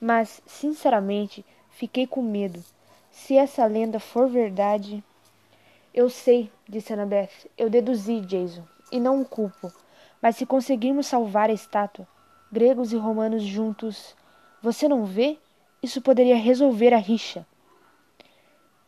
Mas, 0.00 0.42
sinceramente, 0.46 1.44
fiquei 1.70 2.06
com 2.06 2.22
medo. 2.22 2.64
Se 3.10 3.36
essa 3.36 3.64
lenda 3.66 4.00
for 4.00 4.28
verdade. 4.28 5.04
Eu 5.94 6.10
sei, 6.10 6.50
disse 6.68 6.92
Annabeth. 6.92 7.50
Eu 7.56 7.70
deduzi, 7.70 8.20
Jason 8.22 8.64
e 8.90 9.00
não 9.00 9.20
o 9.20 9.24
culpo. 9.24 9.72
Mas 10.20 10.36
se 10.36 10.46
conseguirmos 10.46 11.06
salvar 11.06 11.50
a 11.50 11.52
estátua, 11.52 12.06
gregos 12.50 12.92
e 12.92 12.96
romanos 12.96 13.42
juntos, 13.42 14.16
você 14.62 14.88
não 14.88 15.04
vê? 15.04 15.38
Isso 15.82 16.00
poderia 16.00 16.36
resolver 16.36 16.92
a 16.94 16.98
rixa. 16.98 17.46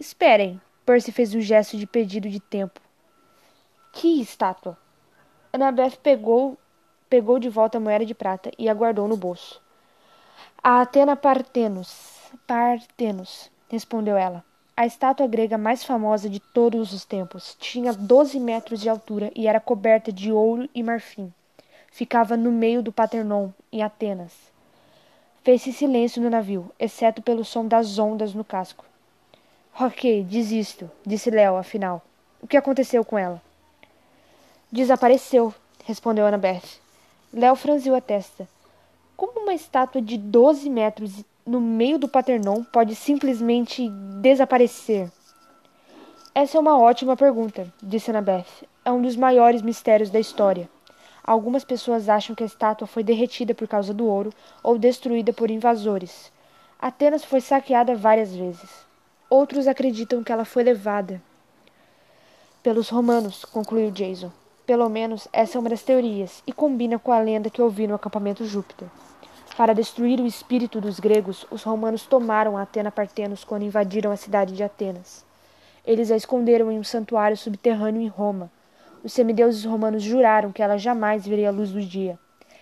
Esperem, 0.00 0.60
Percy 0.86 1.10
fez 1.10 1.34
um 1.34 1.40
gesto 1.40 1.76
de 1.76 1.84
pedido 1.84 2.30
de 2.30 2.38
tempo. 2.38 2.80
Que 3.92 4.20
estátua? 4.20 4.78
Annabeth 5.52 5.96
pegou, 6.00 6.56
pegou 7.10 7.40
de 7.40 7.48
volta 7.48 7.78
a 7.78 7.80
moeda 7.80 8.06
de 8.06 8.14
prata 8.14 8.52
e 8.56 8.68
a 8.68 8.74
guardou 8.74 9.08
no 9.08 9.16
bolso. 9.16 9.60
A 10.62 10.82
Atena 10.82 11.16
Partenos. 11.16 12.30
Partenos, 12.46 13.50
respondeu 13.68 14.16
ela. 14.16 14.44
A 14.76 14.86
estátua 14.86 15.26
grega 15.26 15.58
mais 15.58 15.82
famosa 15.82 16.30
de 16.30 16.38
todos 16.38 16.92
os 16.92 17.04
tempos 17.04 17.56
tinha 17.58 17.92
12 17.92 18.38
metros 18.38 18.80
de 18.80 18.88
altura 18.88 19.32
e 19.34 19.48
era 19.48 19.58
coberta 19.58 20.12
de 20.12 20.30
ouro 20.30 20.70
e 20.72 20.80
marfim. 20.80 21.34
Ficava 21.90 22.36
no 22.36 22.52
meio 22.52 22.84
do 22.84 22.92
Paternon, 22.92 23.50
em 23.72 23.82
Atenas. 23.82 24.32
Fez-se 25.42 25.72
silêncio 25.72 26.22
no 26.22 26.30
navio, 26.30 26.70
exceto 26.78 27.20
pelo 27.20 27.44
som 27.44 27.66
das 27.66 27.98
ondas 27.98 28.32
no 28.32 28.44
casco. 28.44 28.87
Ok, 29.80 30.24
desisto, 30.24 30.90
disse 31.06 31.30
Léo, 31.30 31.54
afinal. 31.54 32.02
O 32.42 32.48
que 32.48 32.56
aconteceu 32.56 33.04
com 33.04 33.16
ela? 33.16 33.40
Desapareceu, 34.72 35.54
respondeu 35.84 36.26
Annabeth. 36.26 36.80
Léo 37.32 37.54
franziu 37.54 37.94
a 37.94 38.00
testa. 38.00 38.48
Como 39.16 39.42
uma 39.42 39.54
estátua 39.54 40.02
de 40.02 40.18
12 40.18 40.68
metros 40.68 41.24
no 41.46 41.60
meio 41.60 41.96
do 41.96 42.08
Paternon 42.08 42.64
pode 42.64 42.96
simplesmente 42.96 43.88
desaparecer? 44.20 45.12
Essa 46.34 46.58
é 46.58 46.60
uma 46.60 46.76
ótima 46.76 47.16
pergunta, 47.16 47.72
disse 47.80 48.10
Annabeth. 48.10 48.66
É 48.84 48.90
um 48.90 49.00
dos 49.00 49.14
maiores 49.14 49.62
mistérios 49.62 50.10
da 50.10 50.18
história. 50.18 50.68
Algumas 51.22 51.64
pessoas 51.64 52.08
acham 52.08 52.34
que 52.34 52.42
a 52.42 52.46
estátua 52.46 52.88
foi 52.88 53.04
derretida 53.04 53.54
por 53.54 53.68
causa 53.68 53.94
do 53.94 54.08
ouro 54.08 54.32
ou 54.60 54.76
destruída 54.76 55.32
por 55.32 55.52
invasores. 55.52 56.32
Atenas 56.80 57.24
foi 57.24 57.40
saqueada 57.40 57.94
várias 57.94 58.34
vezes. 58.34 58.87
Outros 59.30 59.68
acreditam 59.68 60.24
que 60.24 60.32
ela 60.32 60.46
foi 60.46 60.62
levada 60.62 61.20
pelos 62.62 62.88
romanos, 62.88 63.44
concluiu 63.44 63.90
Jason. 63.90 64.32
Pelo 64.66 64.88
menos 64.88 65.28
essa 65.32 65.56
é 65.56 65.60
uma 65.60 65.68
das 65.68 65.82
teorias 65.82 66.42
e 66.46 66.52
combina 66.52 66.98
com 66.98 67.12
a 67.12 67.18
lenda 67.18 67.50
que 67.50 67.60
ouvi 67.60 67.86
no 67.86 67.94
acampamento 67.94 68.44
Júpiter. 68.44 68.88
Para 69.54 69.74
destruir 69.74 70.18
o 70.18 70.26
espírito 70.26 70.80
dos 70.80 70.98
gregos, 70.98 71.46
os 71.50 71.62
romanos 71.62 72.06
tomaram 72.06 72.56
a 72.56 72.62
Atena 72.62 72.90
Partenos 72.90 73.44
quando 73.44 73.64
invadiram 73.64 74.10
a 74.10 74.16
cidade 74.16 74.54
de 74.54 74.62
Atenas. 74.62 75.26
Eles 75.84 76.10
a 76.10 76.16
esconderam 76.16 76.72
em 76.72 76.78
um 76.78 76.84
santuário 76.84 77.36
subterrâneo 77.36 78.00
em 78.00 78.08
Roma. 78.08 78.50
Os 79.04 79.12
semideuses 79.12 79.64
romanos 79.64 80.02
juraram 80.02 80.52
que 80.52 80.62
ela 80.62 80.78
jamais 80.78 81.26
veria 81.26 81.48
a 81.48 81.52
luz 81.52 81.70
do 81.70 81.82
dia. 81.82 82.18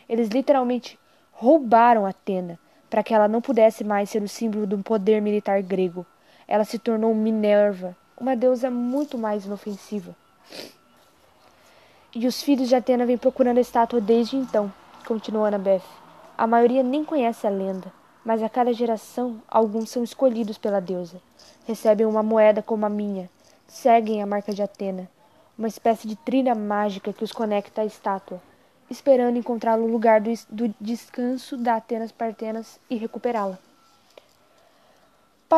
Eles 0.09 0.29
literalmente 0.29 0.99
roubaram 1.33 2.05
Atena 2.05 2.59
para 2.91 3.03
que 3.03 3.15
ela 3.15 3.29
não 3.29 3.41
pudesse 3.41 3.85
mais 3.85 4.11
ser 4.11 4.23
o 4.23 4.29
símbolo 4.29 4.67
do 4.67 4.79
poder 4.79 5.23
militar 5.23 5.63
grego. 5.63 6.05
Ela 6.49 6.65
se 6.65 6.79
tornou 6.79 7.15
Minerva, 7.15 7.97
uma 8.19 8.37
deusa 8.37 8.71
muito 8.71 9.19
mais 9.19 9.45
inofensiva. 9.45 10.15
E 12.15 12.27
os 12.27 12.43
filhos 12.43 12.69
de 12.69 12.75
Atena 12.75 13.05
vêm 13.05 13.19
procurando 13.19 13.59
a 13.59 13.61
estátua 13.61 14.01
desde 14.01 14.37
então, 14.37 14.73
continuou 15.07 15.45
Annabeth. 15.45 15.83
A 16.39 16.47
maioria 16.47 16.83
nem 16.83 17.05
conhece 17.05 17.47
a 17.47 17.51
lenda, 17.51 17.93
mas 18.25 18.43
a 18.43 18.49
cada 18.49 18.73
geração 18.73 19.43
alguns 19.49 19.91
são 19.91 20.03
escolhidos 20.03 20.57
pela 20.57 20.81
deusa. 20.81 21.21
Recebem 21.67 22.07
uma 22.07 22.23
moeda 22.23 22.63
como 22.63 22.87
a 22.87 22.89
minha, 22.89 23.29
seguem 23.67 24.23
a 24.23 24.27
marca 24.27 24.53
de 24.53 24.63
Atena, 24.63 25.09
uma 25.59 25.69
espécie 25.69 26.07
de 26.07 26.17
trilha 26.17 26.55
mágica 26.55 27.13
que 27.13 27.25
os 27.25 27.33
conecta 27.33 27.83
à 27.83 27.85
estátua, 27.85 28.41
esperando 28.89 29.37
encontrar 29.37 29.79
o 29.79 29.87
lugar 29.87 30.21
do, 30.21 30.31
do 30.49 30.75
descanso 30.81 31.57
da 31.57 31.77
Atenas 31.77 32.13
Partenas 32.13 32.79
e 32.89 32.97
recuperá-la. 32.97 33.59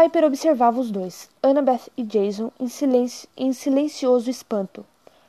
Piper 0.00 0.26
observava 0.26 0.78
os 0.78 0.92
dois, 0.92 1.28
Annabeth 1.42 1.90
e 1.96 2.04
Jason, 2.04 2.52
em, 2.60 2.68
silêncio, 2.68 3.28
em 3.36 3.52
silencioso 3.52 4.30
espanto. 4.30 4.86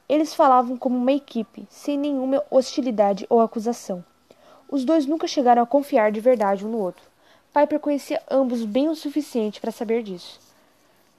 Eles 0.08 0.36
falavam 0.36 0.78
como 0.78 0.96
uma 0.96 1.12
equipe, 1.12 1.66
sem 1.72 1.98
nenhuma 1.98 2.44
hostilidade 2.52 3.26
ou 3.32 3.42
acusação. 3.42 4.06
Os 4.70 4.86
dois 4.86 5.08
nunca 5.08 5.26
chegaram 5.26 5.64
a 5.64 5.66
confiar 5.66 6.12
de 6.12 6.20
verdade 6.20 6.64
um 6.64 6.70
no 6.70 6.78
outro. 6.78 7.02
Piper 7.52 7.80
conhecia 7.80 8.22
ambos 8.30 8.64
bem 8.64 8.88
o 8.90 8.96
suficiente 8.96 9.60
para 9.60 9.72
saber 9.72 10.04
disso. 10.04 10.40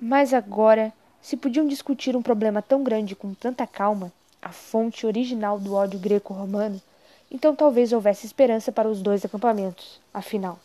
Mas 0.00 0.32
agora, 0.32 0.92
se 1.20 1.36
podiam 1.36 1.66
discutir 1.66 2.14
um 2.14 2.22
problema 2.22 2.62
tão 2.62 2.84
grande 2.84 3.16
com 3.16 3.34
tanta 3.34 3.66
calma, 3.66 4.12
a 4.40 4.52
fonte 4.52 5.04
original 5.08 5.58
do 5.58 5.74
ódio 5.74 5.98
greco-romano, 5.98 6.80
então 7.28 7.56
talvez 7.56 7.92
houvesse 7.92 8.26
esperança 8.26 8.70
para 8.70 8.88
os 8.88 9.02
dois 9.02 9.24
acampamentos, 9.24 10.00
afinal. 10.14 10.56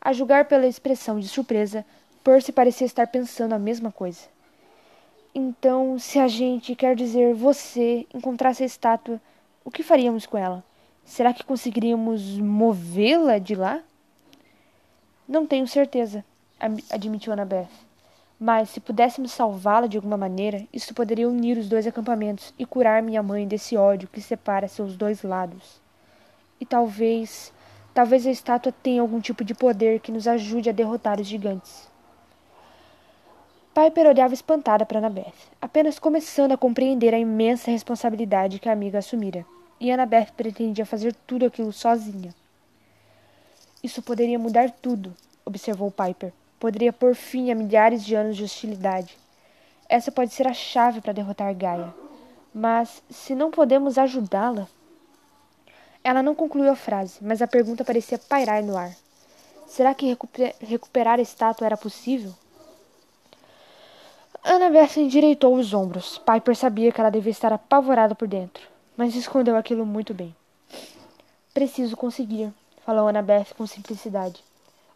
A 0.00 0.12
julgar 0.12 0.44
pela 0.46 0.66
expressão 0.66 1.18
de 1.18 1.28
surpresa, 1.28 1.84
Percy 2.22 2.52
parecia 2.52 2.86
estar 2.86 3.06
pensando 3.06 3.54
a 3.54 3.58
mesma 3.58 3.90
coisa. 3.90 4.20
Então, 5.34 5.98
se 5.98 6.18
a 6.18 6.28
gente, 6.28 6.74
quer 6.74 6.94
dizer 6.94 7.34
você, 7.34 8.06
encontrasse 8.14 8.62
a 8.62 8.66
estátua, 8.66 9.20
o 9.64 9.70
que 9.70 9.82
faríamos 9.82 10.26
com 10.26 10.38
ela? 10.38 10.64
Será 11.04 11.32
que 11.32 11.44
conseguiríamos 11.44 12.38
movê-la 12.38 13.38
de 13.38 13.54
lá? 13.54 13.82
Não 15.26 15.46
tenho 15.46 15.66
certeza, 15.66 16.24
admitiu 16.90 17.32
Annabeth. 17.32 17.68
Mas 18.40 18.70
se 18.70 18.78
pudéssemos 18.80 19.32
salvá-la 19.32 19.86
de 19.86 19.96
alguma 19.96 20.16
maneira, 20.16 20.66
isso 20.72 20.94
poderia 20.94 21.28
unir 21.28 21.58
os 21.58 21.68
dois 21.68 21.86
acampamentos 21.86 22.54
e 22.58 22.64
curar 22.64 23.02
minha 23.02 23.22
mãe 23.22 23.48
desse 23.48 23.76
ódio 23.76 24.08
que 24.08 24.20
separa 24.20 24.68
seus 24.68 24.96
dois 24.96 25.22
lados. 25.22 25.80
E 26.60 26.64
talvez, 26.64 27.52
talvez 27.94 28.26
a 28.26 28.30
estátua 28.30 28.72
tenha 28.82 29.02
algum 29.02 29.20
tipo 29.20 29.44
de 29.44 29.54
poder 29.54 30.00
que 30.00 30.12
nos 30.12 30.26
ajude 30.26 30.68
a 30.68 30.72
derrotar 30.72 31.20
os 31.20 31.26
gigantes. 31.26 31.88
Piper 33.74 34.06
olhava 34.06 34.34
espantada 34.34 34.84
para 34.84 34.98
Annabeth, 34.98 35.34
apenas 35.62 35.98
começando 35.98 36.52
a 36.52 36.56
compreender 36.56 37.14
a 37.14 37.18
imensa 37.18 37.70
responsabilidade 37.70 38.58
que 38.58 38.68
a 38.68 38.72
amiga 38.72 38.98
assumira. 38.98 39.46
E 39.80 39.92
Annabeth 39.92 40.32
pretendia 40.36 40.84
fazer 40.84 41.14
tudo 41.26 41.46
aquilo 41.46 41.72
sozinha. 41.72 42.34
Isso 43.82 44.02
poderia 44.02 44.38
mudar 44.38 44.70
tudo, 44.70 45.14
observou 45.44 45.92
Piper. 45.92 46.32
Poderia 46.58 46.92
pôr 46.92 47.14
fim 47.14 47.52
a 47.52 47.54
milhares 47.54 48.04
de 48.04 48.16
anos 48.16 48.36
de 48.36 48.42
hostilidade. 48.42 49.16
Essa 49.88 50.10
pode 50.10 50.34
ser 50.34 50.48
a 50.48 50.52
chave 50.52 51.00
para 51.00 51.12
derrotar 51.12 51.54
Gaia. 51.54 51.94
Mas 52.52 53.00
se 53.08 53.34
não 53.34 53.50
podemos 53.50 53.96
ajudá-la. 53.96 54.66
Ela 56.02 56.22
não 56.22 56.34
concluiu 56.34 56.70
a 56.70 56.76
frase, 56.76 57.18
mas 57.20 57.42
a 57.42 57.46
pergunta 57.46 57.84
parecia 57.84 58.18
pairar 58.18 58.62
no 58.62 58.76
ar. 58.76 58.94
Será 59.66 59.94
que 59.94 60.16
recuperar 60.60 61.18
a 61.18 61.22
estátua 61.22 61.66
era 61.66 61.76
possível? 61.76 62.34
Annabeth 64.42 64.96
endireitou 64.96 65.54
os 65.54 65.74
ombros. 65.74 66.18
Piper 66.18 66.56
sabia 66.56 66.90
que 66.90 67.00
ela 67.00 67.10
devia 67.10 67.30
estar 67.30 67.52
apavorada 67.52 68.14
por 68.14 68.26
dentro, 68.26 68.66
mas 68.96 69.14
escondeu 69.14 69.56
aquilo 69.56 69.84
muito 69.84 70.14
bem. 70.14 70.34
Preciso 71.52 71.96
conseguir, 71.96 72.52
falou 72.86 73.08
Annabeth 73.08 73.54
com 73.56 73.66
simplicidade. 73.66 74.42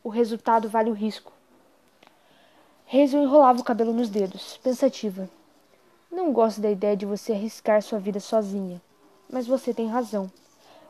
O 0.03 0.09
resultado 0.09 0.69
vale 0.69 0.91
o 0.91 0.95
risco. 0.95 1.33
Hazel 2.91 3.23
enrolava 3.23 3.61
o 3.61 3.65
cabelo 3.65 3.93
nos 3.93 4.09
dedos, 4.09 4.59
pensativa. 4.63 5.29
Não 6.11 6.33
gosto 6.33 6.61
da 6.61 6.71
ideia 6.71 6.97
de 6.97 7.07
você 7.07 7.33
arriscar 7.33 7.83
sua 7.83 7.99
vida 7.99 8.21
sozinha, 8.21 8.81
mas 9.31 9.47
você 9.47 9.75
tem 9.75 9.89
razão. 9.89 10.31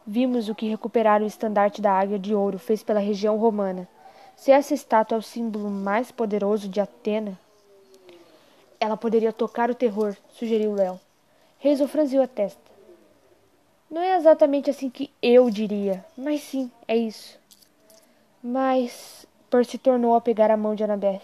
Vimos 0.07 0.49
o 0.49 0.55
que 0.55 0.69
recuperar 0.69 1.23
o 1.23 1.27
estandarte 1.27 1.81
da 1.81 1.93
Águia 1.93 2.19
de 2.19 2.35
Ouro 2.35 2.59
fez 2.59 2.83
pela 2.83 2.99
região 2.99 3.37
romana. 3.37 3.89
Se 4.35 4.51
essa 4.51 4.75
estátua 4.75 5.17
é 5.17 5.19
o 5.19 5.23
símbolo 5.23 5.71
mais 5.71 6.11
poderoso 6.11 6.69
de 6.69 6.81
Atena, 6.81 7.39
ela 8.81 8.97
poderia 8.97 9.33
tocar 9.33 9.71
o 9.71 9.75
terror, 9.77 10.17
sugeriu 10.33 10.75
Léo. 10.75 10.99
Hazel 11.65 11.87
franziu 11.87 12.21
a 12.21 12.27
testa. 12.27 12.61
Não 13.89 14.03
é 14.03 14.17
exatamente 14.17 14.69
assim 14.69 14.91
que 14.91 15.09
eu 15.23 15.49
diria, 15.49 16.05
mas 16.17 16.41
sim, 16.41 16.69
é 16.89 16.97
isso. 16.97 17.39
Mas 18.43 19.25
Percy 19.49 19.79
tornou 19.79 20.17
a 20.17 20.21
pegar 20.21 20.51
a 20.51 20.57
mão 20.57 20.75
de 20.75 20.83
Annabeth. 20.83 21.23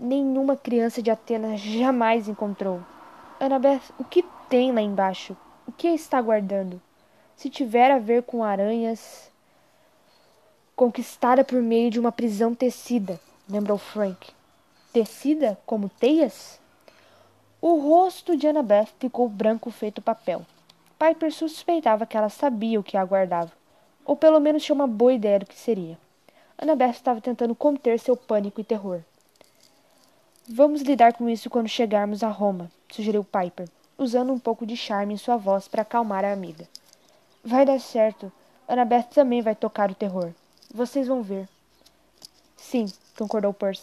Nenhuma 0.00 0.56
criança 0.56 1.02
de 1.02 1.10
Atenas 1.10 1.60
jamais 1.60 2.26
encontrou. 2.26 2.80
Annabeth, 3.38 3.82
o 3.98 4.04
que 4.04 4.24
tem 4.48 4.72
lá 4.72 4.80
embaixo? 4.80 5.36
O 5.66 5.72
que 5.72 5.88
está 5.88 6.22
guardando? 6.22 6.80
Se 7.36 7.50
tiver 7.50 7.90
a 7.90 7.98
ver 7.98 8.22
com 8.22 8.44
aranhas 8.44 9.30
conquistada 10.76 11.44
por 11.44 11.60
meio 11.60 11.90
de 11.90 12.00
uma 12.00 12.12
prisão 12.12 12.54
tecida, 12.54 13.20
lembrou 13.48 13.78
Frank. 13.78 14.30
Tecida 14.92 15.58
como 15.64 15.88
teias? 15.88 16.60
O 17.60 17.76
rosto 17.76 18.36
de 18.36 18.48
Annabeth 18.48 18.88
ficou 18.98 19.28
branco 19.28 19.70
feito 19.70 20.02
papel. 20.02 20.44
Piper 20.98 21.32
suspeitava 21.32 22.06
que 22.06 22.16
ela 22.16 22.28
sabia 22.28 22.78
o 22.78 22.82
que 22.82 22.96
aguardava, 22.96 23.52
ou 24.04 24.16
pelo 24.16 24.40
menos 24.40 24.62
tinha 24.62 24.74
uma 24.74 24.86
boa 24.86 25.12
ideia 25.12 25.38
do 25.38 25.46
que 25.46 25.54
seria. 25.54 25.98
Annabeth 26.58 26.90
estava 26.90 27.20
tentando 27.20 27.54
conter 27.54 27.98
seu 27.98 28.16
pânico 28.16 28.60
e 28.60 28.64
terror. 28.64 29.00
Vamos 30.48 30.82
lidar 30.82 31.12
com 31.12 31.28
isso 31.28 31.48
quando 31.48 31.68
chegarmos 31.68 32.22
a 32.22 32.28
Roma, 32.28 32.70
sugeriu 32.90 33.24
Piper, 33.24 33.68
usando 33.96 34.32
um 34.32 34.38
pouco 34.38 34.66
de 34.66 34.76
charme 34.76 35.14
em 35.14 35.16
sua 35.16 35.36
voz 35.36 35.68
para 35.68 35.82
acalmar 35.82 36.24
a 36.24 36.32
amiga. 36.32 36.68
Vai 37.44 37.66
dar 37.66 37.80
certo. 37.80 38.30
Annabeth 38.68 39.08
também 39.12 39.42
vai 39.42 39.56
tocar 39.56 39.90
o 39.90 39.96
terror. 39.96 40.30
Vocês 40.72 41.08
vão 41.08 41.22
ver. 41.22 41.48
Sim, 42.56 42.86
concordou 43.18 43.52
Percy. 43.52 43.82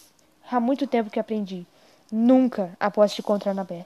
Há 0.50 0.62
muito 0.62 0.88
tempo 0.88 1.10
que 1.10 1.19
aprendi. 1.19 1.67
Nunca 2.10 2.72
aposte 2.80 3.22
contra 3.22 3.52
Annabeth. 3.52 3.86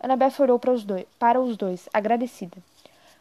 Annabeth 0.00 0.40
olhou 0.40 0.58
para 0.58 0.72
os 0.72 0.84
dois, 0.84 1.04
para 1.18 1.38
os 1.38 1.54
dois, 1.54 1.86
agradecida. 1.92 2.56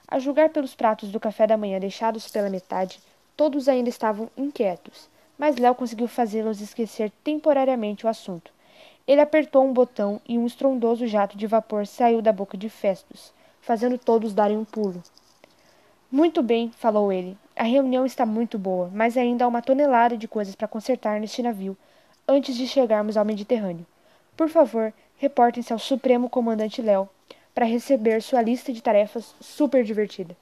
A 0.07 0.19
julgar 0.19 0.51
pelos 0.51 0.73
pratos 0.73 1.11
do 1.11 1.19
café 1.19 1.45
da 1.45 1.57
manhã 1.57 1.81
deixados 1.81 2.29
pela 2.29 2.49
metade, 2.49 3.01
todos 3.35 3.67
ainda 3.67 3.89
estavam 3.89 4.29
inquietos, 4.37 5.09
mas 5.37 5.57
Léo 5.57 5.75
conseguiu 5.75 6.07
fazê-los 6.07 6.61
esquecer 6.61 7.11
temporariamente 7.25 8.05
o 8.05 8.09
assunto. 8.09 8.53
Ele 9.05 9.19
apertou 9.19 9.65
um 9.65 9.73
botão 9.73 10.21
e 10.25 10.37
um 10.37 10.45
estrondoso 10.45 11.05
jato 11.07 11.37
de 11.37 11.45
vapor 11.45 11.85
saiu 11.85 12.21
da 12.21 12.31
boca 12.31 12.57
de 12.57 12.69
Festus, 12.69 13.33
fazendo 13.59 13.97
todos 13.97 14.33
darem 14.33 14.57
um 14.57 14.63
pulo. 14.63 15.03
Muito 16.13 16.43
bem, 16.43 16.71
falou 16.77 17.11
ele. 17.11 17.35
A 17.55 17.63
reunião 17.63 18.05
está 18.05 18.23
muito 18.23 18.59
boa, 18.59 18.87
mas 18.93 19.17
ainda 19.17 19.45
há 19.45 19.47
uma 19.47 19.63
tonelada 19.63 20.15
de 20.15 20.27
coisas 20.27 20.53
para 20.53 20.67
consertar 20.67 21.19
neste 21.19 21.41
navio 21.41 21.75
antes 22.27 22.55
de 22.55 22.67
chegarmos 22.67 23.17
ao 23.17 23.25
Mediterrâneo. 23.25 23.83
Por 24.37 24.47
favor, 24.47 24.93
reportem-se 25.17 25.73
ao 25.73 25.79
Supremo 25.79 26.29
Comandante 26.29 26.83
Léo 26.83 27.09
para 27.55 27.65
receber 27.65 28.21
sua 28.21 28.43
lista 28.43 28.71
de 28.71 28.79
tarefas 28.79 29.33
super 29.41 29.83
divertida. 29.83 30.37